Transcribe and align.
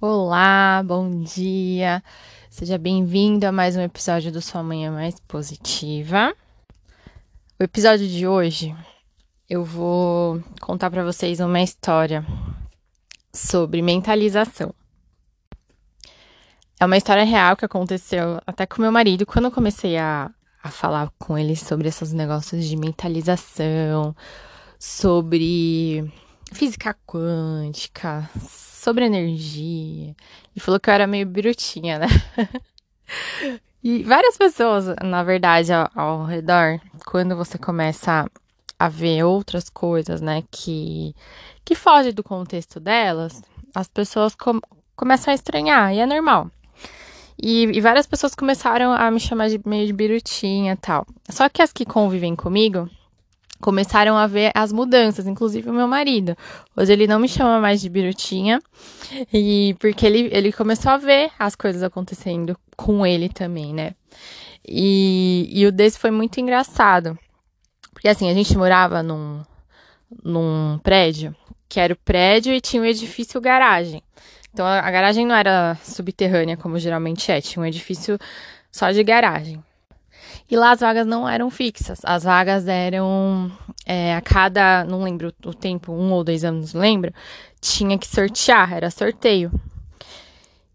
Olá, 0.00 0.82
bom 0.84 1.22
dia. 1.22 2.02
Seja 2.50 2.76
bem-vindo 2.76 3.46
a 3.46 3.52
mais 3.52 3.76
um 3.76 3.80
episódio 3.80 4.30
do 4.30 4.42
Sua 4.42 4.62
Manhã 4.62 4.90
Mais 4.90 5.18
Positiva. 5.20 6.34
O 7.58 7.62
episódio 7.62 8.06
de 8.06 8.26
hoje 8.26 8.74
eu 9.48 9.64
vou 9.64 10.42
contar 10.60 10.90
para 10.90 11.04
vocês 11.04 11.38
uma 11.38 11.62
história 11.62 12.26
sobre 13.32 13.80
mentalização. 13.82 14.74
É 16.78 16.84
uma 16.84 16.96
história 16.96 17.24
real 17.24 17.56
que 17.56 17.64
aconteceu 17.64 18.40
até 18.44 18.66
com 18.66 18.82
meu 18.82 18.92
marido 18.92 19.24
quando 19.24 19.46
eu 19.46 19.52
comecei 19.52 19.96
a, 19.96 20.28
a 20.62 20.70
falar 20.70 21.10
com 21.18 21.38
ele 21.38 21.54
sobre 21.54 21.88
esses 21.88 22.12
negócios 22.12 22.66
de 22.66 22.76
mentalização, 22.76 24.14
sobre 24.78 26.12
física 26.52 26.96
quântica, 27.06 28.28
sobre 28.40 29.06
energia. 29.06 30.14
E 30.54 30.60
falou 30.60 30.78
que 30.78 30.90
eu 30.90 30.94
era 30.94 31.06
meio 31.06 31.26
birutinha, 31.26 31.98
né? 31.98 32.06
e 33.82 34.02
várias 34.02 34.36
pessoas, 34.36 34.86
na 35.02 35.22
verdade, 35.22 35.72
ao, 35.72 35.90
ao, 35.94 36.24
redor, 36.24 36.80
quando 37.06 37.36
você 37.36 37.58
começa 37.58 38.30
a 38.78 38.88
ver 38.88 39.24
outras 39.24 39.70
coisas, 39.70 40.20
né, 40.20 40.42
que, 40.50 41.14
que 41.64 41.74
fogem 41.74 42.12
do 42.12 42.22
contexto 42.22 42.78
delas, 42.78 43.42
as 43.74 43.88
pessoas 43.88 44.34
com, 44.34 44.60
começam 44.94 45.32
a 45.32 45.34
estranhar, 45.34 45.94
e 45.94 46.00
é 46.00 46.06
normal. 46.06 46.50
E, 47.40 47.64
e, 47.64 47.80
várias 47.80 48.06
pessoas 48.06 48.34
começaram 48.34 48.92
a 48.92 49.10
me 49.10 49.18
chamar 49.18 49.48
de 49.48 49.60
meio 49.66 49.86
de 49.86 49.92
birutinha 49.92 50.76
tal. 50.76 51.06
Só 51.28 51.48
que 51.48 51.62
as 51.62 51.72
que 51.72 51.84
convivem 51.84 52.36
comigo 52.36 52.88
começaram 53.60 54.16
a 54.16 54.26
ver 54.26 54.50
as 54.54 54.72
mudanças, 54.72 55.26
inclusive 55.26 55.70
o 55.70 55.72
meu 55.72 55.88
marido. 55.88 56.36
Hoje 56.76 56.92
ele 56.92 57.06
não 57.06 57.18
me 57.18 57.28
chama 57.28 57.60
mais 57.60 57.80
de 57.80 57.88
birutinha, 57.88 58.60
e 59.32 59.74
porque 59.78 60.04
ele, 60.06 60.28
ele 60.32 60.52
começou 60.52 60.92
a 60.92 60.96
ver 60.96 61.30
as 61.38 61.54
coisas 61.54 61.82
acontecendo 61.82 62.56
com 62.76 63.06
ele 63.06 63.28
também, 63.28 63.72
né? 63.72 63.94
E, 64.66 65.48
e 65.50 65.66
o 65.66 65.72
desse 65.72 65.98
foi 65.98 66.10
muito 66.10 66.40
engraçado. 66.40 67.18
Porque 67.92 68.08
assim, 68.08 68.30
a 68.30 68.34
gente 68.34 68.56
morava 68.56 69.02
num, 69.02 69.42
num 70.22 70.78
prédio, 70.82 71.34
que 71.68 71.80
era 71.80 71.92
o 71.92 71.96
prédio 71.96 72.52
e 72.52 72.60
tinha 72.60 72.82
o 72.82 72.84
um 72.84 72.88
edifício 72.88 73.40
garagem. 73.40 74.02
Então 74.52 74.64
a, 74.64 74.78
a 74.78 74.90
garagem 74.90 75.26
não 75.26 75.34
era 75.34 75.76
subterrânea, 75.82 76.56
como 76.56 76.78
geralmente 76.78 77.30
é, 77.30 77.40
tinha 77.40 77.62
um 77.62 77.66
edifício 77.66 78.18
só 78.70 78.90
de 78.90 79.02
garagem. 79.02 79.62
E 80.50 80.56
lá 80.56 80.72
as 80.72 80.80
vagas 80.80 81.06
não 81.06 81.28
eram 81.28 81.50
fixas, 81.50 82.00
as 82.04 82.24
vagas 82.24 82.68
eram 82.68 83.50
é, 83.86 84.14
a 84.14 84.20
cada, 84.20 84.84
não 84.84 85.02
lembro 85.02 85.32
o 85.44 85.54
tempo, 85.54 85.92
um 85.92 86.12
ou 86.12 86.24
dois 86.24 86.44
anos, 86.44 86.74
não 86.74 86.80
lembro, 86.80 87.12
tinha 87.60 87.98
que 87.98 88.06
sortear, 88.06 88.72
era 88.72 88.90
sorteio. 88.90 89.50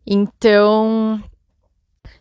Então, 0.06 1.22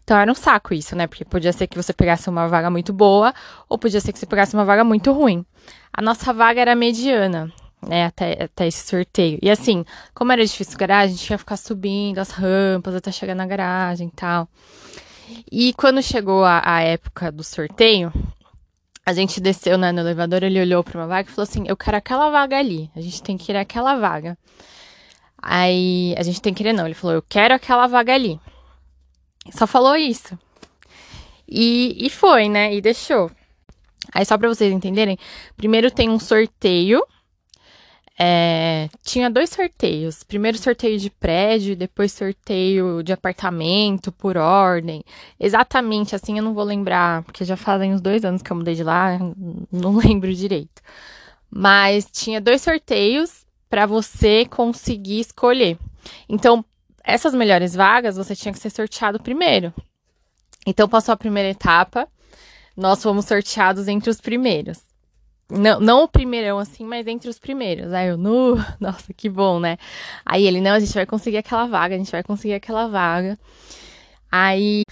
então 0.04 0.16
era 0.16 0.30
um 0.30 0.34
saco 0.34 0.74
isso, 0.74 0.94
né? 0.96 1.06
Porque 1.06 1.24
podia 1.24 1.52
ser 1.52 1.66
que 1.66 1.76
você 1.76 1.92
pegasse 1.92 2.28
uma 2.28 2.48
vaga 2.48 2.70
muito 2.70 2.92
boa, 2.92 3.32
ou 3.68 3.78
podia 3.78 4.00
ser 4.00 4.12
que 4.12 4.18
você 4.18 4.26
pegasse 4.26 4.54
uma 4.54 4.64
vaga 4.64 4.84
muito 4.84 5.12
ruim. 5.12 5.44
A 5.92 6.02
nossa 6.02 6.32
vaga 6.32 6.60
era 6.60 6.74
mediana, 6.74 7.52
né? 7.86 8.06
Até, 8.06 8.44
até 8.44 8.66
esse 8.66 8.86
sorteio. 8.86 9.38
E 9.42 9.50
assim, 9.50 9.84
como 10.14 10.32
era 10.32 10.44
difícil 10.44 10.78
garagem, 10.78 11.14
a 11.14 11.16
gente 11.16 11.30
ia 11.30 11.38
ficar 11.38 11.56
subindo 11.56 12.18
as 12.18 12.30
rampas 12.30 12.94
até 12.94 13.12
chegar 13.12 13.34
na 13.34 13.46
garagem 13.46 14.08
e 14.08 14.10
tal. 14.12 14.48
E 15.50 15.72
quando 15.74 16.02
chegou 16.02 16.44
a, 16.44 16.62
a 16.64 16.80
época 16.80 17.32
do 17.32 17.42
sorteio, 17.42 18.12
a 19.04 19.12
gente 19.12 19.40
desceu 19.40 19.78
né, 19.78 19.90
no 19.92 20.00
elevador, 20.00 20.42
ele 20.42 20.60
olhou 20.60 20.84
para 20.84 20.98
uma 20.98 21.06
vaga 21.06 21.28
e 21.28 21.32
falou 21.32 21.48
assim: 21.48 21.64
Eu 21.66 21.76
quero 21.76 21.96
aquela 21.96 22.30
vaga 22.30 22.58
ali, 22.58 22.90
a 22.94 23.00
gente 23.00 23.22
tem 23.22 23.36
que 23.36 23.50
ir 23.50 23.56
aquela 23.56 23.96
vaga. 23.96 24.36
Aí 25.40 26.14
a 26.18 26.22
gente 26.22 26.42
tem 26.42 26.52
que 26.52 26.62
ir, 26.62 26.72
não. 26.72 26.84
Ele 26.84 26.94
falou: 26.94 27.16
Eu 27.16 27.22
quero 27.22 27.54
aquela 27.54 27.86
vaga 27.86 28.14
ali. 28.14 28.38
Só 29.50 29.66
falou 29.66 29.96
isso. 29.96 30.38
E, 31.48 31.96
e 31.98 32.10
foi, 32.10 32.48
né? 32.48 32.74
E 32.74 32.80
deixou. 32.80 33.30
Aí, 34.12 34.24
só 34.24 34.36
para 34.36 34.48
vocês 34.48 34.72
entenderem, 34.72 35.18
primeiro 35.56 35.90
tem 35.90 36.08
um 36.08 36.18
sorteio 36.18 37.02
é, 38.20 38.88
tinha 39.04 39.30
dois 39.30 39.50
sorteios. 39.50 40.24
Primeiro 40.24 40.58
sorteio 40.58 40.98
de 40.98 41.08
prédio, 41.08 41.76
depois 41.76 42.12
sorteio 42.12 43.00
de 43.02 43.12
apartamento 43.12 44.10
por 44.10 44.36
ordem. 44.36 45.04
Exatamente 45.38 46.16
assim 46.16 46.36
eu 46.36 46.42
não 46.42 46.52
vou 46.52 46.64
lembrar, 46.64 47.22
porque 47.22 47.44
já 47.44 47.56
fazem 47.56 47.94
uns 47.94 48.00
dois 48.00 48.24
anos 48.24 48.42
que 48.42 48.50
eu 48.50 48.56
mudei 48.56 48.74
de 48.74 48.82
lá, 48.82 49.18
não 49.70 49.96
lembro 49.96 50.34
direito. 50.34 50.82
Mas 51.48 52.08
tinha 52.10 52.40
dois 52.40 52.60
sorteios 52.60 53.46
para 53.70 53.86
você 53.86 54.44
conseguir 54.46 55.20
escolher. 55.20 55.78
Então, 56.28 56.64
essas 57.04 57.32
melhores 57.32 57.74
vagas 57.74 58.16
você 58.16 58.34
tinha 58.34 58.52
que 58.52 58.58
ser 58.58 58.70
sorteado 58.70 59.22
primeiro. 59.22 59.72
Então, 60.66 60.88
passou 60.88 61.12
a 61.12 61.16
primeira 61.16 61.50
etapa, 61.50 62.08
nós 62.76 63.02
fomos 63.02 63.26
sorteados 63.26 63.86
entre 63.86 64.10
os 64.10 64.20
primeiros. 64.20 64.87
Não, 65.50 65.80
não 65.80 66.02
o 66.02 66.08
primeirão, 66.08 66.58
assim, 66.58 66.84
mas 66.84 67.06
entre 67.06 67.28
os 67.28 67.38
primeiros. 67.38 67.92
Aí 67.92 68.08
eu, 68.08 68.18
nu, 68.18 68.56
nossa, 68.78 69.12
que 69.14 69.28
bom, 69.28 69.58
né? 69.58 69.78
Aí 70.24 70.46
ele, 70.46 70.60
não, 70.60 70.72
a 70.72 70.80
gente 70.80 70.92
vai 70.92 71.06
conseguir 71.06 71.38
aquela 71.38 71.66
vaga, 71.66 71.94
a 71.94 71.98
gente 71.98 72.12
vai 72.12 72.22
conseguir 72.22 72.54
aquela 72.54 72.86
vaga. 72.86 73.38
Aí, 74.30 74.82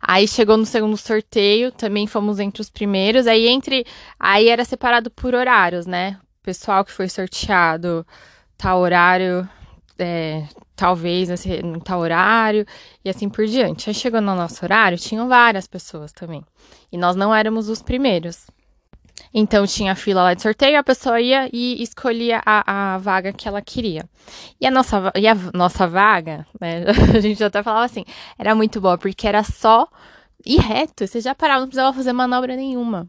aí 0.00 0.28
chegou 0.28 0.56
no 0.56 0.64
segundo 0.66 0.96
sorteio, 0.96 1.72
também 1.72 2.06
fomos 2.06 2.38
entre 2.38 2.60
os 2.62 2.70
primeiros. 2.70 3.26
Aí 3.26 3.48
entre, 3.48 3.84
aí 4.18 4.48
era 4.48 4.64
separado 4.64 5.10
por 5.10 5.34
horários, 5.34 5.86
né? 5.86 6.18
O 6.40 6.44
pessoal 6.44 6.84
que 6.84 6.92
foi 6.92 7.08
sorteado, 7.08 8.06
tal 8.56 8.78
horário, 8.80 9.48
é, 9.98 10.46
talvez 10.76 11.44
em 11.46 11.80
tal 11.80 12.00
horário 12.00 12.66
e 13.04 13.10
assim 13.10 13.28
por 13.28 13.46
diante. 13.46 13.90
Aí 13.90 13.94
chegou 13.94 14.20
no 14.20 14.34
nosso 14.34 14.64
horário, 14.64 14.98
tinham 14.98 15.28
várias 15.28 15.66
pessoas 15.66 16.12
também. 16.12 16.44
E 16.92 16.98
nós 16.98 17.16
não 17.16 17.34
éramos 17.34 17.68
os 17.68 17.82
primeiros. 17.82 18.46
Então 19.32 19.66
tinha 19.66 19.94
fila 19.94 20.22
lá 20.22 20.34
de 20.34 20.42
sorteio, 20.42 20.78
a 20.78 20.82
pessoa 20.84 21.20
ia 21.20 21.48
e 21.52 21.82
escolhia 21.82 22.40
a, 22.44 22.94
a 22.94 22.98
vaga 22.98 23.32
que 23.32 23.48
ela 23.48 23.60
queria. 23.60 24.04
E 24.60 24.66
a 24.66 24.70
nossa, 24.70 25.12
e 25.16 25.26
a 25.26 25.34
nossa 25.52 25.86
vaga, 25.86 26.46
né, 26.60 26.84
a 27.16 27.20
gente 27.20 27.42
até 27.42 27.62
falava 27.62 27.84
assim, 27.84 28.04
era 28.38 28.54
muito 28.54 28.80
boa, 28.80 28.96
porque 28.96 29.26
era 29.26 29.42
só 29.42 29.88
ir 30.46 30.60
reto, 30.60 31.06
você 31.06 31.20
já 31.20 31.34
parava, 31.34 31.60
não 31.60 31.68
precisava 31.68 31.96
fazer 31.96 32.12
manobra 32.12 32.54
nenhuma. 32.56 33.08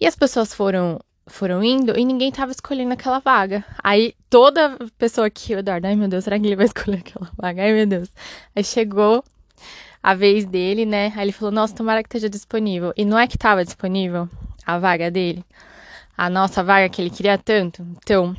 E 0.00 0.06
as 0.06 0.14
pessoas 0.14 0.54
foram 0.54 1.00
foram 1.26 1.62
indo 1.62 1.96
e 1.98 2.04
ninguém 2.04 2.30
tava 2.32 2.52
escolhendo 2.52 2.92
aquela 2.92 3.18
vaga. 3.20 3.64
Aí 3.82 4.14
toda 4.28 4.76
pessoa 4.98 5.30
que, 5.30 5.54
o 5.54 5.58
Eduardo, 5.58 5.86
ai 5.86 5.96
meu 5.96 6.08
Deus, 6.08 6.24
será 6.24 6.38
que 6.38 6.46
ele 6.46 6.56
vai 6.56 6.66
escolher 6.70 6.98
aquela 6.98 7.30
vaga? 7.36 7.62
Ai 7.62 7.72
meu 7.72 7.86
Deus. 7.86 8.08
Aí 8.54 8.64
chegou 8.64 9.24
a 10.02 10.14
vez 10.14 10.44
dele, 10.44 10.84
né? 10.84 11.12
Aí 11.16 11.24
ele 11.24 11.32
falou, 11.32 11.52
nossa, 11.52 11.74
tomara 11.74 12.02
que 12.02 12.08
esteja 12.08 12.28
disponível. 12.28 12.92
E 12.96 13.04
não 13.04 13.18
é 13.18 13.26
que 13.26 13.38
tava 13.38 13.64
disponível, 13.64 14.28
a 14.66 14.78
vaga 14.78 15.10
dele, 15.10 15.44
a 16.16 16.30
nossa 16.30 16.62
vaga 16.62 16.88
que 16.88 17.00
ele 17.00 17.10
queria 17.10 17.38
tanto. 17.38 17.82
Então, 18.02 18.36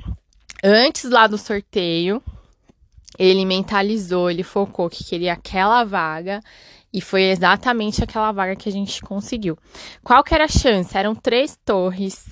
antes 0.63 1.09
lá 1.09 1.27
do 1.27 1.37
sorteio, 1.37 2.21
ele 3.17 3.45
mentalizou, 3.45 4.29
ele 4.29 4.43
focou 4.43 4.89
que 4.89 5.03
queria 5.03 5.33
aquela 5.33 5.83
vaga 5.83 6.41
e 6.93 7.01
foi 7.01 7.23
exatamente 7.23 8.03
aquela 8.03 8.31
vaga 8.31 8.55
que 8.55 8.69
a 8.69 8.71
gente 8.71 9.01
conseguiu. 9.01 9.57
Qual 10.03 10.23
que 10.23 10.33
era 10.33 10.45
a 10.45 10.47
chance? 10.47 10.95
Eram 10.95 11.15
três 11.15 11.57
torres. 11.65 12.27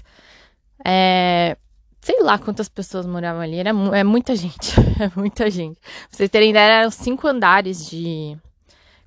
É, 0.85 1.57
sei 1.99 2.21
lá 2.21 2.37
quantas 2.37 2.69
pessoas 2.69 3.05
moravam 3.05 3.41
ali. 3.41 3.57
Era 3.57 3.69
é 3.69 4.03
muita 4.03 4.35
gente. 4.35 4.75
É 5.01 5.11
muita 5.15 5.49
gente. 5.49 5.79
Pra 5.79 5.89
vocês 6.11 6.29
terem 6.29 6.51
ideia, 6.51 6.81
eram 6.81 6.91
cinco 6.91 7.27
andares 7.27 7.89
de. 7.89 8.37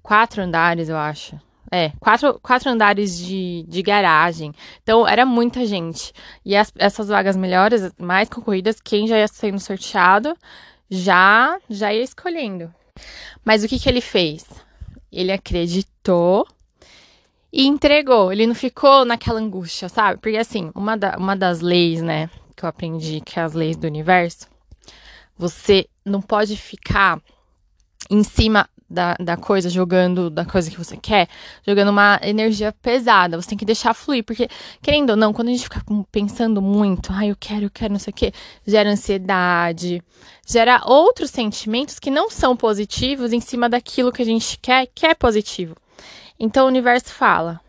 Quatro 0.02 0.42
andares, 0.42 0.88
eu 0.88 0.96
acho. 0.96 1.38
É, 1.76 1.90
quatro, 1.98 2.38
quatro 2.40 2.70
andares 2.70 3.18
de, 3.18 3.64
de 3.66 3.82
garagem. 3.82 4.52
Então, 4.80 5.08
era 5.08 5.26
muita 5.26 5.66
gente. 5.66 6.12
E 6.44 6.54
as, 6.54 6.72
essas 6.78 7.08
vagas 7.08 7.36
melhores, 7.36 7.90
mais 7.98 8.28
concorridas, 8.28 8.80
quem 8.80 9.08
já 9.08 9.18
ia 9.18 9.26
sendo 9.26 9.58
sorteado, 9.58 10.36
já, 10.88 11.58
já 11.68 11.92
ia 11.92 12.04
escolhendo. 12.04 12.72
Mas 13.44 13.64
o 13.64 13.68
que, 13.68 13.80
que 13.80 13.88
ele 13.88 14.00
fez? 14.00 14.46
Ele 15.10 15.32
acreditou 15.32 16.46
e 17.52 17.66
entregou. 17.66 18.32
Ele 18.32 18.46
não 18.46 18.54
ficou 18.54 19.04
naquela 19.04 19.40
angústia, 19.40 19.88
sabe? 19.88 20.20
Porque, 20.20 20.36
assim, 20.36 20.70
uma, 20.76 20.96
da, 20.96 21.16
uma 21.18 21.34
das 21.34 21.60
leis, 21.60 22.00
né, 22.00 22.30
que 22.54 22.64
eu 22.64 22.68
aprendi, 22.68 23.20
que 23.20 23.40
é 23.40 23.42
as 23.42 23.52
leis 23.52 23.76
do 23.76 23.88
universo, 23.88 24.46
você 25.36 25.88
não 26.04 26.22
pode 26.22 26.56
ficar 26.56 27.20
em 28.08 28.22
cima 28.22 28.68
da, 28.94 29.14
da 29.20 29.36
coisa, 29.36 29.68
jogando 29.68 30.30
da 30.30 30.44
coisa 30.44 30.70
que 30.70 30.78
você 30.78 30.96
quer, 30.96 31.28
jogando 31.66 31.90
uma 31.90 32.18
energia 32.22 32.72
pesada. 32.72 33.40
Você 33.40 33.50
tem 33.50 33.58
que 33.58 33.64
deixar 33.64 33.92
fluir, 33.92 34.24
porque, 34.24 34.48
querendo 34.80 35.10
ou 35.10 35.16
não, 35.16 35.32
quando 35.32 35.48
a 35.48 35.50
gente 35.50 35.64
fica 35.64 35.82
pensando 36.10 36.62
muito, 36.62 37.12
ai, 37.12 37.26
ah, 37.26 37.30
eu 37.30 37.36
quero, 37.38 37.64
eu 37.66 37.70
quero, 37.70 37.92
não 37.92 38.00
sei 38.00 38.10
o 38.12 38.14
quê, 38.14 38.32
gera 38.66 38.88
ansiedade, 38.88 40.02
gera 40.46 40.80
outros 40.86 41.30
sentimentos 41.30 41.98
que 41.98 42.10
não 42.10 42.30
são 42.30 42.56
positivos 42.56 43.32
em 43.32 43.40
cima 43.40 43.68
daquilo 43.68 44.12
que 44.12 44.22
a 44.22 44.26
gente 44.26 44.58
quer, 44.62 44.86
que 44.94 45.04
é 45.04 45.14
positivo. 45.14 45.76
Então 46.38 46.64
o 46.64 46.68
universo 46.68 47.12
fala: 47.12 47.60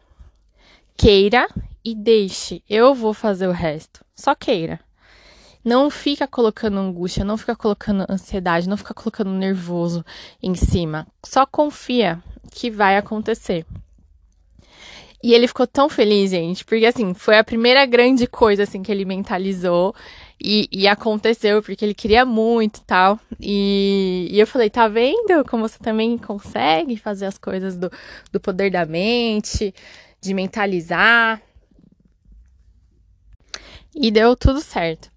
queira 0.95 1.48
e 1.83 1.94
deixe, 1.94 2.63
eu 2.69 2.94
vou 2.94 3.13
fazer 3.13 3.48
o 3.48 3.51
resto. 3.51 4.06
Só 4.16 4.33
queira. 4.33 4.85
Não 5.65 5.89
fica 5.89 6.27
colocando 6.27 6.77
angústia, 6.77 7.25
não 7.25 7.38
fica 7.38 7.56
colocando 7.56 8.06
ansiedade, 8.07 8.69
não 8.69 8.77
fica 8.77 8.94
colocando 8.94 9.31
nervoso 9.31 10.06
em 10.41 10.53
cima. 10.53 11.07
Só 11.25 11.44
confia 11.44 12.21
que 12.51 12.69
vai 12.69 12.97
acontecer. 12.97 13.65
E 15.23 15.33
ele 15.33 15.47
ficou 15.47 15.65
tão 15.65 15.89
feliz, 15.89 16.29
gente, 16.29 16.63
porque 16.63 16.85
assim, 16.85 17.15
foi 17.15 17.39
a 17.39 17.44
primeira 17.44 17.83
grande 17.88 18.27
coisa 18.27 18.62
assim 18.62 18.83
que 18.83 18.91
ele 18.91 19.06
mentalizou 19.06 19.95
e, 20.39 20.69
e 20.71 20.88
aconteceu, 20.88 21.63
porque 21.63 21.83
ele 21.83 21.95
queria 21.95 22.23
muito 22.23 22.81
tal. 22.81 23.19
E, 23.39 24.27
e, 24.29 24.39
eu 24.39 24.45
falei, 24.45 24.69
tá 24.69 24.88
vendo 24.88 25.44
como 25.50 25.67
você 25.67 25.79
também 25.79 26.15
consegue 26.15 26.95
fazer 26.95 27.25
as 27.25 27.39
coisas 27.39 27.75
do, 27.75 27.91
do 28.31 28.39
poder 28.39 28.69
da 28.69 28.85
mente, 28.85 29.73
de 30.21 30.31
mentalizar. 30.35 31.41
E 33.95 34.12
deu 34.12 34.35
tudo 34.35 34.62
certo. 34.62 35.14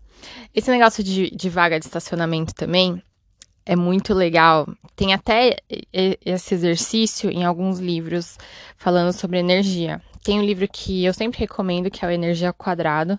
Esse 0.55 0.71
negócio 0.71 1.03
de, 1.03 1.31
de 1.31 1.49
vaga 1.49 1.79
de 1.79 1.87
estacionamento 1.87 2.55
também 2.55 3.03
é 3.65 3.77
muito 3.77 4.15
legal. 4.15 4.67
Tem 4.97 5.13
até 5.13 5.59
esse 6.25 6.55
exercício 6.55 7.31
em 7.31 7.45
alguns 7.45 7.79
livros 7.79 8.39
falando 8.77 9.13
sobre 9.13 9.39
energia. 9.39 10.01
Tem 10.25 10.41
um 10.41 10.45
livro 10.45 10.67
que 10.67 11.05
eu 11.05 11.13
sempre 11.13 11.39
recomendo, 11.39 11.91
que 11.91 12.05
é 12.05 12.09
o 12.09 12.11
Energia 12.11 12.53
Quadrado. 12.53 13.19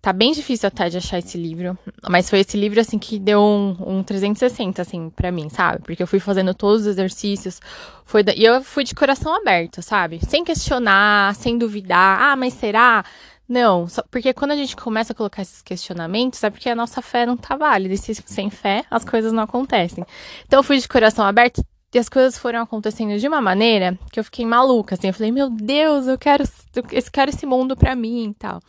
Tá 0.00 0.12
bem 0.12 0.32
difícil 0.32 0.66
até 0.66 0.88
de 0.88 0.96
achar 0.96 1.20
esse 1.20 1.38
livro, 1.38 1.78
mas 2.08 2.28
foi 2.28 2.40
esse 2.40 2.56
livro, 2.56 2.80
assim, 2.80 2.98
que 2.98 3.20
deu 3.20 3.40
um, 3.40 3.98
um 3.98 4.02
360, 4.02 4.82
assim, 4.82 5.10
pra 5.10 5.30
mim, 5.30 5.48
sabe? 5.48 5.80
Porque 5.84 6.02
eu 6.02 6.08
fui 6.08 6.18
fazendo 6.18 6.52
todos 6.52 6.80
os 6.80 6.86
exercícios, 6.88 7.60
foi 8.04 8.24
e 8.36 8.44
eu 8.44 8.64
fui 8.64 8.82
de 8.82 8.96
coração 8.96 9.32
aberto, 9.32 9.80
sabe? 9.80 10.18
Sem 10.28 10.42
questionar, 10.42 11.36
sem 11.36 11.56
duvidar, 11.56 12.20
ah, 12.20 12.34
mas 12.34 12.54
será? 12.54 13.04
Não, 13.48 13.86
só 13.88 14.02
porque 14.10 14.32
quando 14.32 14.52
a 14.52 14.56
gente 14.56 14.76
começa 14.76 15.12
a 15.12 15.16
colocar 15.16 15.42
esses 15.42 15.62
questionamentos, 15.62 16.42
é 16.42 16.50
porque 16.50 16.70
a 16.70 16.74
nossa 16.74 17.02
fé 17.02 17.26
não 17.26 17.36
tá 17.36 17.56
válida. 17.56 17.94
E 17.94 17.98
se, 17.98 18.14
sem 18.14 18.50
fé, 18.50 18.84
as 18.90 19.04
coisas 19.04 19.32
não 19.32 19.42
acontecem. 19.42 20.04
Então 20.46 20.60
eu 20.60 20.64
fui 20.64 20.78
de 20.78 20.88
coração 20.88 21.24
aberto 21.24 21.62
e 21.94 21.98
as 21.98 22.08
coisas 22.08 22.38
foram 22.38 22.62
acontecendo 22.62 23.18
de 23.18 23.28
uma 23.28 23.40
maneira 23.40 23.98
que 24.10 24.18
eu 24.18 24.24
fiquei 24.24 24.46
maluca, 24.46 24.94
assim. 24.94 25.08
Eu 25.08 25.14
falei, 25.14 25.30
meu 25.30 25.50
Deus, 25.50 26.06
eu 26.06 26.18
quero, 26.18 26.44
eu 26.74 26.82
quero 27.12 27.30
esse 27.30 27.44
mundo 27.44 27.76
pra 27.76 27.94
mim 27.94 28.30
e 28.30 28.34
tal. 28.34 28.60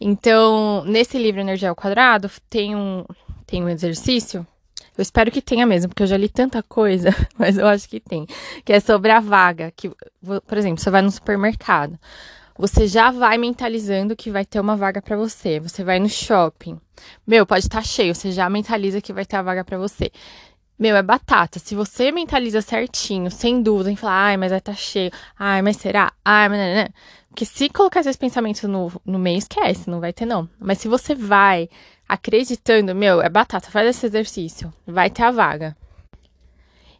Então, 0.00 0.84
nesse 0.84 1.18
livro 1.18 1.40
Energia 1.40 1.70
ao 1.70 1.76
Quadrado, 1.76 2.30
tem 2.48 2.76
um, 2.76 3.04
tem 3.46 3.64
um 3.64 3.68
exercício 3.68 4.46
eu 4.96 5.02
espero 5.02 5.30
que 5.30 5.40
tenha 5.40 5.66
mesmo, 5.66 5.88
porque 5.88 6.02
eu 6.02 6.06
já 6.06 6.16
li 6.16 6.28
tanta 6.28 6.62
coisa, 6.62 7.10
mas 7.38 7.56
eu 7.56 7.66
acho 7.66 7.88
que 7.88 7.98
tem. 7.98 8.26
Que 8.64 8.74
é 8.74 8.80
sobre 8.80 9.10
a 9.10 9.20
vaga. 9.20 9.72
Que, 9.74 9.90
por 10.46 10.58
exemplo, 10.58 10.80
você 10.80 10.90
vai 10.90 11.00
no 11.02 11.10
supermercado 11.10 11.98
você 12.62 12.86
já 12.86 13.10
vai 13.10 13.36
mentalizando 13.38 14.14
que 14.14 14.30
vai 14.30 14.44
ter 14.44 14.60
uma 14.60 14.76
vaga 14.76 15.02
para 15.02 15.16
você. 15.16 15.58
Você 15.58 15.82
vai 15.82 15.98
no 15.98 16.08
shopping. 16.08 16.80
Meu, 17.26 17.44
pode 17.44 17.64
estar 17.64 17.78
tá 17.78 17.84
cheio, 17.84 18.14
você 18.14 18.30
já 18.30 18.48
mentaliza 18.48 19.00
que 19.00 19.12
vai 19.12 19.26
ter 19.26 19.34
a 19.34 19.42
vaga 19.42 19.64
para 19.64 19.76
você. 19.76 20.12
Meu, 20.78 20.94
é 20.94 21.02
batata. 21.02 21.58
Se 21.58 21.74
você 21.74 22.12
mentaliza 22.12 22.62
certinho, 22.62 23.32
sem 23.32 23.60
dúvida, 23.60 23.90
em 23.90 23.96
falar, 23.96 24.26
ai, 24.26 24.36
mas 24.36 24.50
vai 24.50 24.60
estar 24.60 24.74
tá 24.74 24.78
cheio. 24.78 25.10
Ai, 25.36 25.60
mas 25.60 25.76
será? 25.76 26.12
Ai, 26.24 26.48
mas. 26.48 26.58
Não, 26.60 26.84
não. 26.84 26.88
Porque 27.30 27.44
se 27.44 27.68
colocar 27.68 27.98
esses 27.98 28.14
pensamentos 28.14 28.62
no, 28.62 28.92
no 29.04 29.18
meio, 29.18 29.38
esquece, 29.38 29.90
não 29.90 29.98
vai 29.98 30.12
ter, 30.12 30.24
não. 30.24 30.48
Mas 30.60 30.78
se 30.78 30.86
você 30.86 31.16
vai 31.16 31.68
acreditando, 32.08 32.94
meu, 32.94 33.20
é 33.20 33.28
batata, 33.28 33.72
faz 33.72 33.88
esse 33.88 34.06
exercício. 34.06 34.72
Vai 34.86 35.10
ter 35.10 35.24
a 35.24 35.32
vaga. 35.32 35.76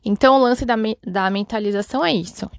Então, 0.05 0.35
o 0.35 0.43
lance 0.43 0.65
da, 0.65 0.75
da 1.07 1.31
mentalização 1.31 2.05
é 2.05 2.13
isso. 2.13 2.51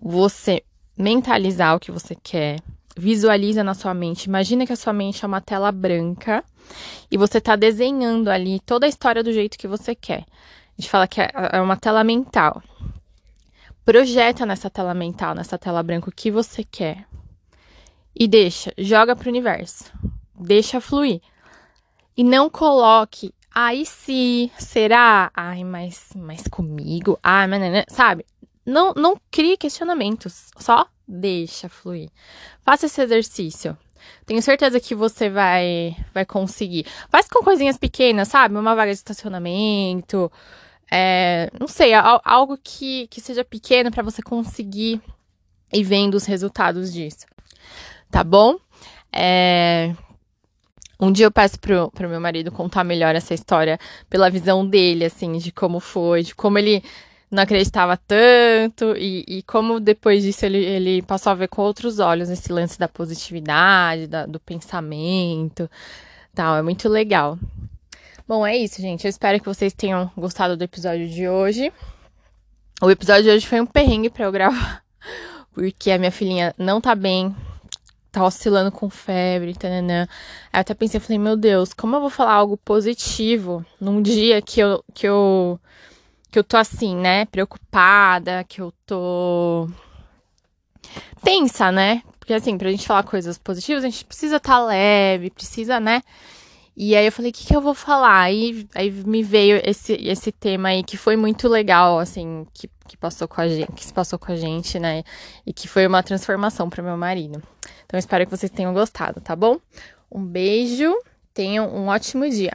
Você 0.00 0.62
mentalizar 0.96 1.76
o 1.76 1.80
que 1.80 1.90
você 1.90 2.14
quer, 2.14 2.60
visualiza 2.96 3.62
na 3.62 3.74
sua 3.74 3.92
mente. 3.92 4.24
Imagina 4.24 4.66
que 4.66 4.72
a 4.72 4.76
sua 4.76 4.92
mente 4.92 5.24
é 5.24 5.28
uma 5.28 5.40
tela 5.40 5.70
branca 5.70 6.42
e 7.10 7.16
você 7.16 7.38
está 7.38 7.54
desenhando 7.54 8.28
ali 8.28 8.58
toda 8.60 8.86
a 8.86 8.88
história 8.88 9.22
do 9.22 9.32
jeito 9.32 9.58
que 9.58 9.68
você 9.68 9.94
quer. 9.94 10.24
A 10.76 10.80
gente 10.80 10.90
fala 10.90 11.06
que 11.06 11.20
é, 11.20 11.30
é 11.52 11.60
uma 11.60 11.76
tela 11.76 12.02
mental. 12.02 12.62
Projeta 13.84 14.44
nessa 14.44 14.68
tela 14.68 14.94
mental, 14.94 15.34
nessa 15.34 15.56
tela 15.58 15.82
branca, 15.82 16.08
o 16.08 16.12
que 16.12 16.30
você 16.30 16.64
quer. 16.64 17.06
E 18.14 18.26
deixa, 18.26 18.72
joga 18.78 19.14
para 19.14 19.26
o 19.26 19.30
universo. 19.30 19.92
Deixa 20.34 20.80
fluir. 20.80 21.20
E 22.16 22.24
não 22.24 22.48
coloque, 22.48 23.32
ai 23.54 23.84
se, 23.84 24.50
será? 24.58 25.30
Ai, 25.34 25.64
mas, 25.64 26.08
mas 26.16 26.48
comigo? 26.48 27.18
Ai, 27.22 27.46
mas, 27.46 27.84
sabe? 27.88 28.24
Não, 28.66 28.92
não 28.94 29.16
crie 29.30 29.56
questionamentos, 29.56 30.48
só 30.58 30.86
deixa 31.06 31.68
fluir. 31.68 32.10
Faça 32.64 32.86
esse 32.86 33.00
exercício. 33.00 33.78
Tenho 34.24 34.42
certeza 34.42 34.80
que 34.80 34.94
você 34.94 35.30
vai, 35.30 35.96
vai 36.12 36.24
conseguir. 36.24 36.84
Faz 37.08 37.28
com 37.28 37.44
coisinhas 37.44 37.78
pequenas, 37.78 38.28
sabe? 38.28 38.56
Uma 38.56 38.74
vaga 38.74 38.90
de 38.90 38.98
estacionamento. 38.98 40.30
É, 40.90 41.50
não 41.58 41.68
sei, 41.68 41.92
algo 41.94 42.58
que, 42.62 43.06
que 43.08 43.20
seja 43.20 43.44
pequeno 43.44 43.90
para 43.90 44.02
você 44.02 44.22
conseguir 44.22 45.00
ir 45.72 45.82
vendo 45.84 46.14
os 46.14 46.24
resultados 46.24 46.92
disso. 46.92 47.26
Tá 48.10 48.22
bom? 48.22 48.56
É, 49.12 49.94
um 50.98 51.12
dia 51.12 51.26
eu 51.26 51.30
peço 51.30 51.58
pro, 51.60 51.90
pro 51.90 52.08
meu 52.08 52.20
marido 52.20 52.50
contar 52.50 52.84
melhor 52.84 53.14
essa 53.14 53.34
história 53.34 53.78
pela 54.08 54.30
visão 54.30 54.66
dele, 54.66 55.04
assim, 55.04 55.38
de 55.38 55.52
como 55.52 55.80
foi, 55.80 56.22
de 56.22 56.34
como 56.34 56.58
ele 56.58 56.82
não 57.30 57.42
acreditava 57.42 57.96
tanto 57.96 58.96
e, 58.96 59.24
e 59.26 59.42
como 59.42 59.80
depois 59.80 60.22
disso 60.22 60.46
ele, 60.46 60.58
ele 60.58 61.02
passou 61.02 61.32
a 61.32 61.34
ver 61.34 61.48
com 61.48 61.62
outros 61.62 61.98
olhos 61.98 62.30
esse 62.30 62.52
lance 62.52 62.78
da 62.78 62.88
positividade, 62.88 64.06
da, 64.06 64.26
do 64.26 64.38
pensamento, 64.38 65.68
tal, 66.34 66.56
é 66.56 66.62
muito 66.62 66.88
legal. 66.88 67.38
Bom, 68.28 68.44
é 68.46 68.56
isso, 68.56 68.80
gente. 68.80 69.04
Eu 69.04 69.08
espero 69.08 69.38
que 69.38 69.46
vocês 69.46 69.72
tenham 69.72 70.10
gostado 70.16 70.56
do 70.56 70.64
episódio 70.64 71.08
de 71.08 71.28
hoje. 71.28 71.72
O 72.82 72.90
episódio 72.90 73.24
de 73.24 73.30
hoje 73.30 73.46
foi 73.46 73.60
um 73.60 73.66
perrengue 73.66 74.10
para 74.10 74.24
eu 74.24 74.32
gravar, 74.32 74.82
porque 75.54 75.90
a 75.90 75.98
minha 75.98 76.10
filhinha 76.10 76.54
não 76.58 76.80
tá 76.80 76.94
bem, 76.94 77.34
tá 78.12 78.24
oscilando 78.24 78.70
com 78.70 78.90
febre, 78.90 79.54
tananã. 79.54 80.08
Aí 80.52 80.58
eu 80.58 80.60
até 80.60 80.74
pensei, 80.74 81.00
falei, 81.00 81.18
meu 81.18 81.36
Deus, 81.36 81.72
como 81.72 81.96
eu 81.96 82.00
vou 82.00 82.10
falar 82.10 82.34
algo 82.34 82.56
positivo 82.56 83.64
num 83.80 84.02
dia 84.02 84.42
que 84.42 84.60
eu, 84.60 84.84
que 84.92 85.06
eu 85.06 85.58
que 86.36 86.40
eu 86.40 86.44
tô 86.44 86.58
assim, 86.58 86.94
né, 86.94 87.24
preocupada, 87.24 88.44
que 88.44 88.60
eu 88.60 88.70
tô 88.84 89.66
tensa, 91.24 91.72
né? 91.72 92.02
Porque 92.18 92.34
assim, 92.34 92.58
pra 92.58 92.70
gente 92.70 92.86
falar 92.86 93.04
coisas 93.04 93.38
positivas, 93.38 93.82
a 93.82 93.88
gente 93.88 94.04
precisa 94.04 94.36
estar 94.36 94.56
tá 94.56 94.66
leve, 94.66 95.30
precisa, 95.30 95.80
né? 95.80 96.02
E 96.76 96.94
aí 96.94 97.06
eu 97.06 97.12
falei, 97.12 97.30
o 97.30 97.34
que, 97.34 97.46
que 97.46 97.56
eu 97.56 97.62
vou 97.62 97.72
falar? 97.72 98.20
Aí, 98.20 98.68
aí 98.74 98.90
me 98.90 99.22
veio 99.22 99.62
esse, 99.64 99.94
esse 99.94 100.30
tema 100.30 100.68
aí 100.68 100.84
que 100.84 100.98
foi 100.98 101.16
muito 101.16 101.48
legal, 101.48 101.98
assim, 101.98 102.46
que, 102.52 102.68
que 102.86 102.98
passou 102.98 103.26
com 103.26 103.40
a 103.40 103.48
gente, 103.48 103.72
que 103.72 103.86
se 103.86 103.94
passou 103.94 104.18
com 104.18 104.30
a 104.30 104.36
gente, 104.36 104.78
né? 104.78 105.04
E 105.46 105.54
que 105.54 105.66
foi 105.66 105.86
uma 105.86 106.02
transformação 106.02 106.68
para 106.68 106.82
meu 106.82 106.98
marido. 106.98 107.42
Então 107.86 107.98
espero 107.98 108.26
que 108.26 108.36
vocês 108.36 108.52
tenham 108.52 108.74
gostado, 108.74 109.22
tá 109.22 109.34
bom? 109.34 109.58
Um 110.12 110.22
beijo, 110.22 110.94
tenham 111.32 111.74
um 111.74 111.86
ótimo 111.86 112.28
dia. 112.28 112.52